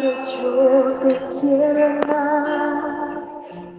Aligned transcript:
Yo 0.00 0.94
te 1.02 1.12
quiero 1.40 1.86
amar 1.86 3.18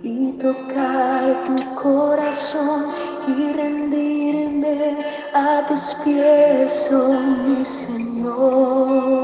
y 0.04 0.34
tocar 0.34 1.22
tu 1.46 1.76
corazón 1.76 2.88
y 3.26 3.54
rendirme 3.54 4.98
a 5.34 5.66
tus 5.66 5.96
pies, 6.04 6.90
oh 6.92 7.18
mi 7.48 7.64
Señor. 7.64 9.20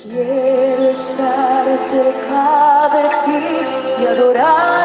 Quiero 0.00 0.88
estar 0.88 1.76
cerca 1.76 2.90
de 2.92 3.02
ti 3.24 4.02
y 4.02 4.06
adorarte 4.06 4.79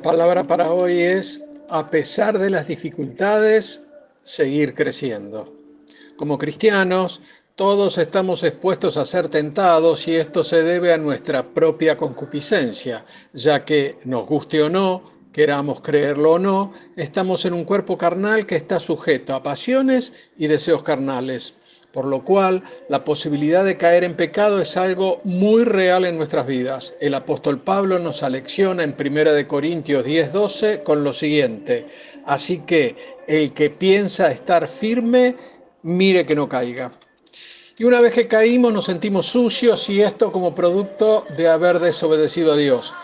La 0.00 0.12
palabra 0.12 0.44
para 0.44 0.72
hoy 0.72 0.98
es, 0.98 1.44
a 1.68 1.90
pesar 1.90 2.38
de 2.38 2.48
las 2.48 2.66
dificultades, 2.66 3.90
seguir 4.22 4.74
creciendo. 4.74 5.52
Como 6.16 6.38
cristianos, 6.38 7.20
todos 7.54 7.98
estamos 7.98 8.42
expuestos 8.42 8.96
a 8.96 9.04
ser 9.04 9.28
tentados 9.28 10.08
y 10.08 10.16
esto 10.16 10.42
se 10.42 10.62
debe 10.62 10.94
a 10.94 10.96
nuestra 10.96 11.46
propia 11.46 11.98
concupiscencia, 11.98 13.04
ya 13.34 13.62
que, 13.66 13.98
nos 14.06 14.26
guste 14.26 14.62
o 14.62 14.70
no, 14.70 15.02
queramos 15.34 15.82
creerlo 15.82 16.32
o 16.32 16.38
no, 16.38 16.72
estamos 16.96 17.44
en 17.44 17.52
un 17.52 17.64
cuerpo 17.64 17.98
carnal 17.98 18.46
que 18.46 18.56
está 18.56 18.80
sujeto 18.80 19.34
a 19.34 19.42
pasiones 19.42 20.30
y 20.38 20.46
deseos 20.46 20.82
carnales, 20.82 21.58
por 21.92 22.04
lo 22.04 22.24
cual 22.24 22.62
la 22.88 23.04
posibilidad 23.04 23.64
de 23.64 23.76
caer 23.76 24.04
en 24.04 24.14
pecado 24.14 24.60
es 24.60 24.76
algo 24.76 25.20
muy 25.24 25.64
real 25.64 26.04
en 26.04 26.16
nuestras 26.16 26.46
vidas. 26.46 26.94
El 27.00 27.14
apóstol 27.14 27.60
Pablo 27.60 27.98
nos 27.98 28.22
alecciona 28.22 28.84
en 28.84 28.94
1 28.94 29.48
Corintios 29.48 30.04
10:12 30.04 30.82
con 30.82 31.02
lo 31.04 31.12
siguiente, 31.12 31.86
así 32.26 32.60
que 32.60 32.96
el 33.26 33.52
que 33.52 33.70
piensa 33.70 34.30
estar 34.30 34.66
firme, 34.66 35.36
mire 35.82 36.24
que 36.24 36.34
no 36.34 36.48
caiga. 36.48 36.92
Y 37.78 37.84
una 37.84 38.00
vez 38.00 38.12
que 38.12 38.28
caímos 38.28 38.72
nos 38.74 38.84
sentimos 38.84 39.24
sucios 39.24 39.88
y 39.88 40.02
esto 40.02 40.30
como 40.30 40.54
producto 40.54 41.24
de 41.34 41.48
haber 41.48 41.78
desobedecido 41.78 42.52
a 42.52 42.56
Dios. 42.56 42.94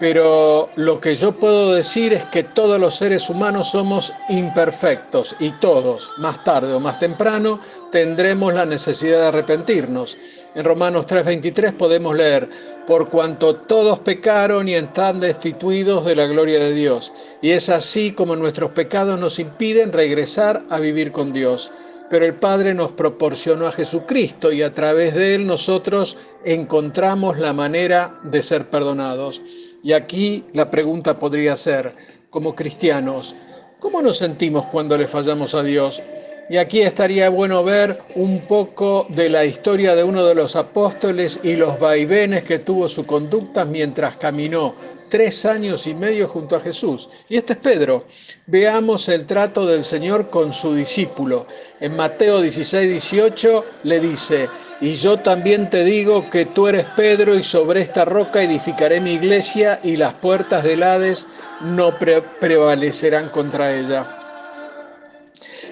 Pero 0.00 0.70
lo 0.76 0.98
que 0.98 1.14
yo 1.14 1.32
puedo 1.32 1.74
decir 1.74 2.14
es 2.14 2.24
que 2.24 2.42
todos 2.42 2.80
los 2.80 2.96
seres 2.96 3.28
humanos 3.28 3.72
somos 3.72 4.14
imperfectos 4.30 5.36
y 5.38 5.50
todos, 5.60 6.10
más 6.16 6.42
tarde 6.42 6.72
o 6.72 6.80
más 6.80 6.98
temprano, 6.98 7.60
tendremos 7.92 8.54
la 8.54 8.64
necesidad 8.64 9.20
de 9.20 9.26
arrepentirnos. 9.26 10.16
En 10.54 10.64
Romanos 10.64 11.06
3:23 11.06 11.74
podemos 11.74 12.16
leer, 12.16 12.48
por 12.86 13.10
cuanto 13.10 13.56
todos 13.56 13.98
pecaron 13.98 14.70
y 14.70 14.74
están 14.74 15.20
destituidos 15.20 16.06
de 16.06 16.16
la 16.16 16.26
gloria 16.26 16.60
de 16.60 16.72
Dios. 16.72 17.12
Y 17.42 17.50
es 17.50 17.68
así 17.68 18.12
como 18.12 18.36
nuestros 18.36 18.70
pecados 18.70 19.20
nos 19.20 19.38
impiden 19.38 19.92
regresar 19.92 20.64
a 20.70 20.80
vivir 20.80 21.12
con 21.12 21.34
Dios 21.34 21.70
pero 22.08 22.26
el 22.26 22.34
Padre 22.34 22.74
nos 22.74 22.90
proporcionó 22.90 23.68
a 23.68 23.70
Jesucristo 23.70 24.50
y 24.50 24.62
a 24.62 24.74
través 24.74 25.14
de 25.14 25.36
Él 25.36 25.46
nosotros 25.46 26.18
encontramos 26.44 27.38
la 27.38 27.52
manera 27.52 28.18
de 28.24 28.42
ser 28.42 28.68
perdonados. 28.68 29.40
Y 29.82 29.92
aquí 29.92 30.44
la 30.52 30.70
pregunta 30.70 31.18
podría 31.18 31.56
ser, 31.56 31.94
como 32.28 32.54
cristianos, 32.54 33.34
¿cómo 33.78 34.02
nos 34.02 34.18
sentimos 34.18 34.66
cuando 34.66 34.96
le 34.96 35.06
fallamos 35.06 35.54
a 35.54 35.62
Dios? 35.62 36.02
Y 36.50 36.56
aquí 36.56 36.82
estaría 36.82 37.28
bueno 37.28 37.62
ver 37.62 38.02
un 38.16 38.40
poco 38.40 39.06
de 39.08 39.30
la 39.30 39.44
historia 39.44 39.94
de 39.94 40.02
uno 40.02 40.24
de 40.26 40.34
los 40.34 40.56
apóstoles 40.56 41.38
y 41.44 41.54
los 41.54 41.78
vaivenes 41.78 42.42
que 42.42 42.58
tuvo 42.58 42.88
su 42.88 43.06
conducta 43.06 43.64
mientras 43.64 44.16
caminó 44.16 44.74
tres 45.08 45.44
años 45.44 45.86
y 45.86 45.94
medio 45.94 46.26
junto 46.28 46.56
a 46.56 46.60
Jesús. 46.60 47.08
Y 47.28 47.36
este 47.36 47.52
es 47.52 47.58
Pedro. 47.60 48.06
Veamos 48.46 49.08
el 49.08 49.26
trato 49.26 49.64
del 49.64 49.84
Señor 49.84 50.28
con 50.28 50.52
su 50.52 50.74
discípulo. 50.74 51.46
En 51.80 51.94
Mateo 51.94 52.40
16, 52.40 52.90
18 52.90 53.64
le 53.84 54.00
dice, 54.00 54.48
y 54.80 54.94
yo 54.94 55.18
también 55.18 55.68
te 55.68 55.84
digo 55.84 56.30
que 56.30 56.46
tú 56.46 56.66
eres 56.66 56.86
Pedro 56.96 57.34
y 57.34 57.42
sobre 57.42 57.82
esta 57.82 58.04
roca 58.04 58.42
edificaré 58.42 59.00
mi 59.00 59.12
iglesia 59.12 59.78
y 59.82 59.96
las 59.96 60.14
puertas 60.14 60.64
del 60.64 60.82
Hades 60.82 61.26
no 61.60 61.98
prevalecerán 61.98 63.28
contra 63.28 63.76
ella. 63.76 64.16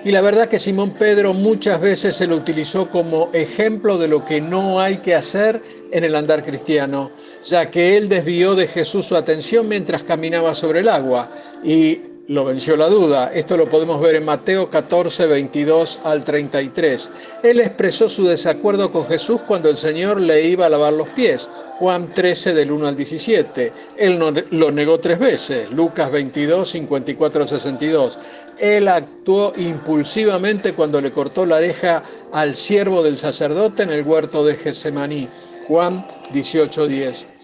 Y 0.05 0.13
la 0.13 0.21
verdad 0.21 0.49
que 0.49 0.59
Simón 0.59 0.93
Pedro 0.93 1.35
muchas 1.35 1.81
veces 1.81 2.17
se 2.17 2.27
lo 2.27 2.37
utilizó 2.37 2.89
como 2.89 3.31
ejemplo 3.33 3.99
de 3.99 4.09
lo 4.09 4.25
que 4.25 4.41
no 4.41 4.81
hay 4.81 4.99
que 4.99 5.15
hacer 5.15 5.61
en 5.91 6.05
el 6.05 6.15
andar 6.15 6.45
cristiano, 6.45 7.11
ya 7.45 7.71
que 7.71 7.97
él 7.97 8.09
desvió 8.09 8.55
de 8.55 8.69
Jesús 8.69 9.07
su 9.07 9.17
atención 9.17 9.67
mientras 9.67 10.03
caminaba 10.03 10.55
sobre 10.55 10.81
el 10.81 10.89
agua 10.89 11.31
y 11.65 12.01
lo 12.29 12.45
venció 12.45 12.77
la 12.77 12.89
duda. 12.89 13.33
Esto 13.33 13.57
lo 13.57 13.69
podemos 13.69 14.01
ver 14.03 14.15
en 14.15 14.27
Mateo 14.27 14.69
14, 14.69 15.27
22 15.27 16.01
al 16.05 16.25
33. 16.25 17.11
Él 17.43 17.59
expresó 17.59 18.09
su 18.09 18.27
desacuerdo 18.27 18.93
con 18.93 19.07
Jesús 19.07 19.41
cuando 19.49 19.71
el 19.71 19.79
Señor 19.79 20.21
le 20.21 20.43
iba 20.43 20.67
a 20.67 20.69
lavar 20.69 20.93
los 20.93 21.09
pies. 21.09 21.49
Juan 21.79 22.13
13 22.13 22.53
del 22.53 22.71
1 22.71 22.87
al 22.87 22.97
17. 22.97 23.73
Él 23.97 24.21
lo 24.51 24.71
negó 24.71 25.01
tres 25.01 25.19
veces. 25.19 25.71
Lucas 25.71 26.11
22, 26.11 26.69
54 26.69 27.43
al 27.43 27.49
62. 27.49 28.19
Él 28.59 28.89
actuó 28.89 29.55
impulsivamente 29.57 30.75
cuando 30.75 31.01
le 31.01 31.11
cortó 31.11 31.47
la 31.47 31.57
oreja 31.57 32.03
al 32.33 32.57
siervo 32.57 33.03
del 33.03 33.17
sacerdote 33.17 33.85
en 33.85 33.91
el 33.91 34.03
huerto 34.03 34.45
de 34.45 34.55
Getsemaní. 34.55 35.29
Juan 35.67 36.07
18, 36.33 36.89
10. 36.89 37.38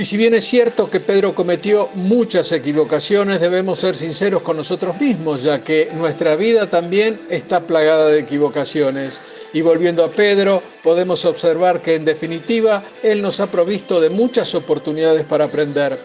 Y 0.00 0.06
si 0.06 0.16
bien 0.16 0.32
es 0.32 0.46
cierto 0.46 0.88
que 0.88 0.98
Pedro 0.98 1.34
cometió 1.34 1.90
muchas 1.92 2.52
equivocaciones, 2.52 3.38
debemos 3.38 3.80
ser 3.80 3.94
sinceros 3.94 4.40
con 4.40 4.56
nosotros 4.56 4.98
mismos, 4.98 5.42
ya 5.42 5.62
que 5.62 5.90
nuestra 5.94 6.36
vida 6.36 6.70
también 6.70 7.20
está 7.28 7.60
plagada 7.66 8.06
de 8.06 8.20
equivocaciones. 8.20 9.20
Y 9.52 9.60
volviendo 9.60 10.02
a 10.02 10.10
Pedro, 10.10 10.62
podemos 10.82 11.26
observar 11.26 11.82
que 11.82 11.96
en 11.96 12.06
definitiva 12.06 12.82
Él 13.02 13.20
nos 13.20 13.40
ha 13.40 13.48
provisto 13.48 14.00
de 14.00 14.08
muchas 14.08 14.54
oportunidades 14.54 15.26
para 15.26 15.44
aprender, 15.44 15.98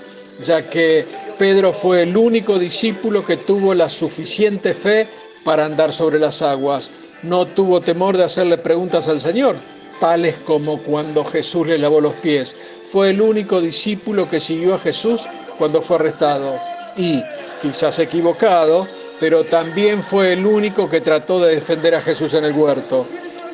ya 0.46 0.70
que 0.70 1.06
Pedro 1.40 1.72
fue 1.72 2.04
el 2.04 2.18
único 2.18 2.60
discípulo 2.60 3.26
que 3.26 3.38
tuvo 3.38 3.74
la 3.74 3.88
suficiente 3.88 4.74
fe 4.74 5.08
para 5.46 5.64
andar 5.64 5.94
sobre 5.94 6.20
las 6.20 6.42
aguas. 6.42 6.92
No 7.24 7.46
tuvo 7.46 7.80
temor 7.80 8.18
de 8.18 8.26
hacerle 8.26 8.58
preguntas 8.58 9.08
al 9.08 9.22
Señor, 9.22 9.56
tales 10.00 10.38
como 10.46 10.82
cuando 10.82 11.24
Jesús 11.24 11.68
le 11.68 11.78
lavó 11.78 12.02
los 12.02 12.14
pies. 12.16 12.56
Fue 12.84 13.10
el 13.12 13.22
único 13.22 13.62
discípulo 13.62 14.30
que 14.30 14.40
siguió 14.40 14.76
a 14.76 14.80
Jesús 14.80 15.28
cuando 15.58 15.82
fue 15.82 15.98
arrestado 15.98 16.60
y, 16.98 17.24
quizás 17.62 18.00
equivocado, 18.00 18.88
pero 19.20 19.44
también 19.46 20.04
fue 20.04 20.34
el 20.34 20.46
único 20.46 20.90
que 20.90 21.02
trató 21.02 21.40
de 21.40 21.56
defender 21.56 21.96
a 21.96 22.02
Jesús 22.02 22.34
en 22.34 22.46
el 22.46 22.54
huerto. 22.54 23.06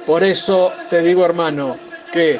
Por 0.06 0.24
eso 0.24 0.72
te 0.90 1.02
digo, 1.02 1.24
hermano, 1.24 1.78
que 2.12 2.40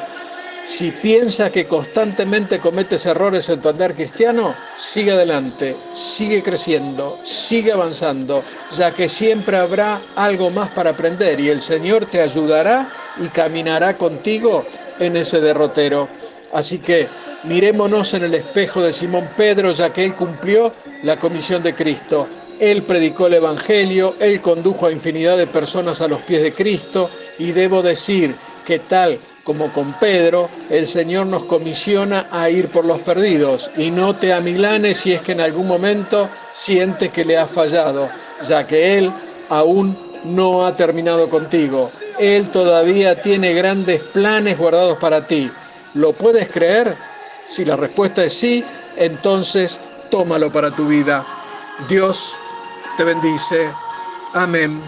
si 0.64 0.92
piensa 0.92 1.50
que 1.50 1.66
constantemente 1.66 2.60
cometes 2.60 3.06
errores 3.06 3.48
en 3.48 3.60
tu 3.60 3.68
andar 3.68 3.94
cristiano, 3.94 4.54
sigue 4.76 5.12
adelante, 5.12 5.76
sigue 5.92 6.42
creciendo, 6.42 7.18
sigue 7.24 7.72
avanzando, 7.72 8.44
ya 8.76 8.92
que 8.92 9.08
siempre 9.08 9.56
habrá 9.56 10.00
algo 10.14 10.50
más 10.50 10.70
para 10.70 10.90
aprender 10.90 11.40
y 11.40 11.48
el 11.48 11.62
Señor 11.62 12.06
te 12.06 12.20
ayudará 12.20 12.92
y 13.18 13.28
caminará 13.28 13.96
contigo 13.96 14.64
en 14.98 15.16
ese 15.16 15.40
derrotero. 15.40 16.08
Así 16.52 16.78
que 16.78 17.08
mirémonos 17.44 18.14
en 18.14 18.24
el 18.24 18.34
espejo 18.34 18.82
de 18.82 18.92
Simón 18.92 19.30
Pedro, 19.36 19.72
ya 19.72 19.92
que 19.92 20.04
él 20.04 20.14
cumplió 20.14 20.72
la 21.02 21.18
comisión 21.18 21.62
de 21.62 21.74
Cristo. 21.74 22.28
Él 22.58 22.82
predicó 22.82 23.26
el 23.26 23.34
Evangelio, 23.34 24.16
él 24.20 24.40
condujo 24.40 24.86
a 24.86 24.92
infinidad 24.92 25.36
de 25.36 25.46
personas 25.46 26.00
a 26.00 26.08
los 26.08 26.22
pies 26.22 26.42
de 26.42 26.52
Cristo 26.52 27.10
y 27.38 27.52
debo 27.52 27.82
decir 27.82 28.34
que 28.64 28.78
tal 28.78 29.18
como 29.44 29.72
con 29.72 29.94
Pedro, 29.98 30.48
el 30.70 30.86
Señor 30.86 31.26
nos 31.26 31.44
comisiona 31.44 32.28
a 32.30 32.48
ir 32.48 32.68
por 32.68 32.84
los 32.84 33.00
perdidos 33.00 33.70
y 33.76 33.90
no 33.90 34.14
te 34.14 34.32
amilanes 34.32 34.98
si 34.98 35.12
es 35.12 35.22
que 35.22 35.32
en 35.32 35.40
algún 35.40 35.66
momento 35.66 36.28
sientes 36.52 37.10
que 37.10 37.24
le 37.24 37.38
has 37.38 37.50
fallado, 37.50 38.08
ya 38.46 38.64
que 38.64 38.98
Él 38.98 39.10
aún 39.48 39.98
no 40.24 40.64
ha 40.64 40.76
terminado 40.76 41.28
contigo. 41.28 41.90
Él 42.22 42.52
todavía 42.52 43.20
tiene 43.20 43.52
grandes 43.52 44.00
planes 44.00 44.56
guardados 44.56 44.96
para 44.98 45.26
ti. 45.26 45.50
¿Lo 45.94 46.12
puedes 46.12 46.48
creer? 46.48 46.96
Si 47.44 47.64
la 47.64 47.74
respuesta 47.74 48.22
es 48.22 48.32
sí, 48.32 48.64
entonces 48.96 49.80
tómalo 50.08 50.48
para 50.52 50.70
tu 50.70 50.86
vida. 50.86 51.24
Dios 51.88 52.36
te 52.96 53.02
bendice. 53.02 53.68
Amén. 54.34 54.80